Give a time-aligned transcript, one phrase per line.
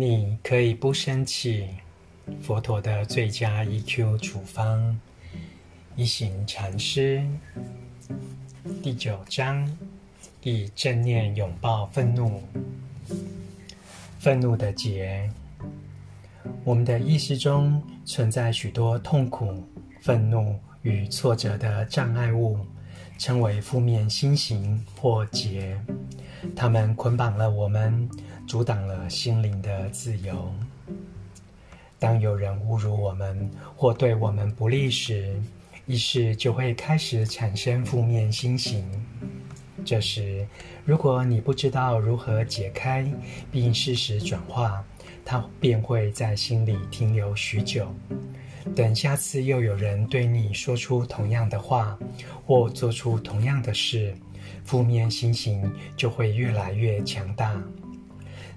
[0.00, 1.68] 你可以不生气，
[2.40, 4.98] 佛陀的最佳 EQ 处方，
[5.94, 7.22] 一行禅师，
[8.82, 9.70] 第九章，
[10.42, 12.42] 以正念拥抱愤怒。
[14.18, 15.30] 愤怒的结，
[16.64, 19.62] 我们的意识中存在许多痛苦、
[20.00, 22.58] 愤怒与挫折的障碍物，
[23.18, 25.78] 称为负面心型或结。
[26.56, 28.08] 它们捆绑了我们。
[28.50, 30.52] 阻挡了心灵的自由。
[32.00, 35.40] 当有人侮辱我们或对我们不利时，
[35.86, 38.84] 意识就会开始产生负面心情。
[39.84, 40.44] 这时，
[40.84, 43.08] 如果你不知道如何解开
[43.52, 44.84] 并适时转化，
[45.24, 47.94] 它便会在心里停留许久。
[48.74, 51.96] 等下次又有人对你说出同样的话
[52.44, 54.12] 或做出同样的事，
[54.64, 57.54] 负面心情就会越来越强大。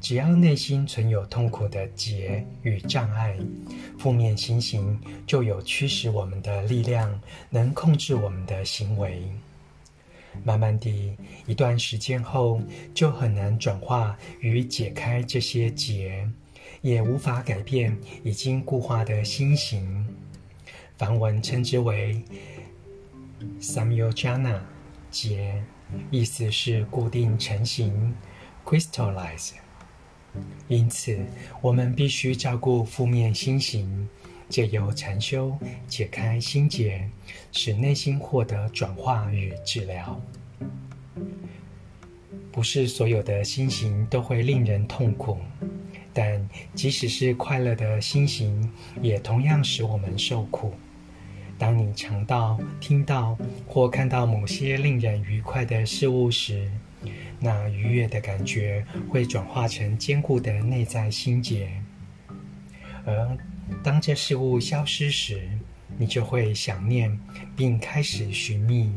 [0.00, 3.36] 只要内心存有痛苦的结与障碍，
[3.98, 7.20] 负面心型就有驱使我们的力量，
[7.50, 9.22] 能控制我们的行为。
[10.42, 11.14] 慢慢地，
[11.46, 12.62] 一段时间后，
[12.94, 16.26] 就很难转化与解开这些结，
[16.80, 20.06] 也无法改变已经固化的心型。
[20.96, 22.22] 梵文称之为
[23.60, 24.60] “samyojana”
[25.10, 25.62] 结，
[26.10, 28.14] 意思是固定成型
[28.64, 29.52] （crystallize）。
[30.68, 31.18] 因此，
[31.60, 34.08] 我们必须照顾负面心型，
[34.48, 35.56] 借由禅修
[35.88, 37.08] 解开心结，
[37.52, 40.20] 使内心获得转化与治疗。
[42.52, 45.38] 不是所有的心型都会令人痛苦，
[46.12, 48.70] 但即使是快乐的心型，
[49.00, 50.74] 也同样使我们受苦。
[51.56, 53.36] 当你尝到、听到
[53.68, 56.70] 或看到某些令人愉快的事物时，
[57.40, 61.72] 那愉悦的感觉会转化成坚固的内在心结，
[63.06, 63.38] 而
[63.82, 65.48] 当这事物消失时，
[65.96, 67.18] 你就会想念，
[67.56, 68.92] 并开始寻觅，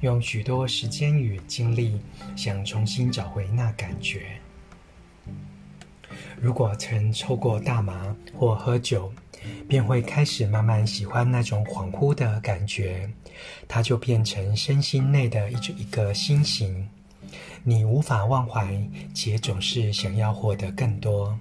[0.00, 1.98] 用许多时间与精力
[2.36, 4.26] 想重新找回那感觉。
[6.40, 9.12] 如果曾抽过大麻或喝酒，
[9.66, 13.08] 便会开始慢慢喜欢那种恍惚的感觉，
[13.66, 16.86] 它就变成身心内的一种一个心型。
[17.68, 21.38] 你无法忘怀，且总是想要获得更多。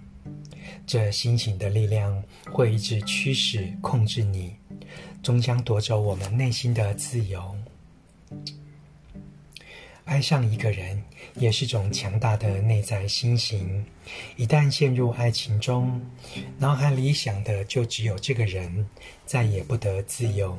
[0.85, 2.21] 这心情的力量
[2.51, 4.53] 会一直驱使、控制你，
[5.23, 7.55] 终将夺走我们内心的自由。
[10.07, 11.03] 爱上一个人
[11.35, 13.85] 也是种强大的内在心型。
[14.37, 16.01] 一旦陷入爱情中，
[16.57, 18.87] 脑海里想的就只有这个人，
[19.25, 20.57] 再也不得自由。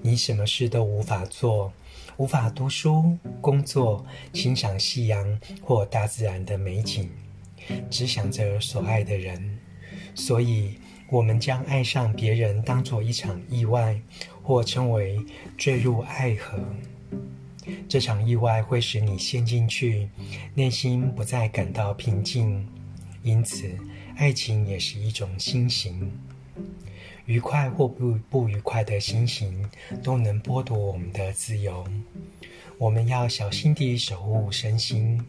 [0.00, 1.72] 你什么事都无法做。
[2.18, 7.10] 无法读书、工作、欣赏夕阳或大自然的美景，
[7.90, 9.58] 只想着所爱的人。
[10.14, 10.78] 所以，
[11.10, 14.00] 我们将爱上别人当作一场意外，
[14.40, 15.18] 或称为
[15.56, 16.58] 坠入爱河。
[17.88, 20.08] 这场意外会使你陷进去，
[20.54, 22.66] 内心不再感到平静。
[23.22, 23.70] 因此，
[24.16, 26.10] 爱情也是一种心型。
[27.26, 29.64] 愉快或不不愉快的心情，
[30.02, 31.86] 都能剥夺我们的自由。
[32.78, 35.24] 我们要小心地守护身心，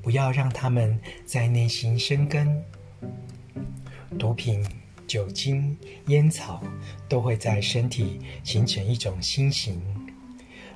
[0.00, 2.64] 不要让他们在内心生根。
[4.18, 4.64] 毒品、
[5.06, 6.62] 酒精、烟草
[7.10, 9.82] 都会在身体形成一种心型。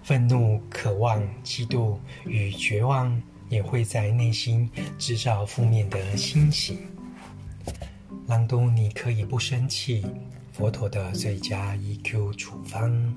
[0.08, 6.78] 愤怒、渴望、嫉妒与绝望也会在内心制造负面的心情。
[8.26, 10.06] 朗读，你可以不生气。
[10.50, 13.14] 佛陀的最佳 EQ 处方。